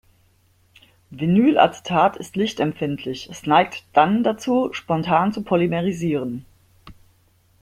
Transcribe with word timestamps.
Vinylacetat 1.11 2.17
ist 2.17 2.35
lichtempfindlich, 2.35 3.29
es 3.29 3.45
neigt 3.45 3.85
dann 3.93 4.23
dazu, 4.23 4.69
spontan 4.73 5.31
zu 5.31 5.43
polymerisieren. 5.43 6.43